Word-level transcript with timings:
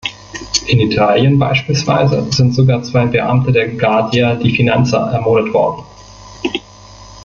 In 0.65 0.79
Italien 0.79 1.37
beispielsweise 1.37 2.25
sind 2.31 2.55
sogar 2.55 2.81
zwei 2.81 3.05
Beamten 3.05 3.53
der 3.53 3.67
Guardia 3.75 4.33
di 4.33 4.49
Finanza 4.55 5.11
ermordet 5.11 5.53
worden. 5.53 5.83